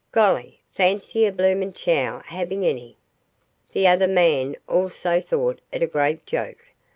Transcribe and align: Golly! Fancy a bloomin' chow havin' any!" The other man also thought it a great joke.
Golly! 0.11 0.61
Fancy 0.71 1.27
a 1.27 1.31
bloomin' 1.31 1.73
chow 1.73 2.23
havin' 2.25 2.63
any!" 2.63 2.97
The 3.71 3.85
other 3.85 4.07
man 4.07 4.55
also 4.67 5.21
thought 5.21 5.61
it 5.71 5.83
a 5.83 5.85
great 5.85 6.25
joke. 6.25 6.65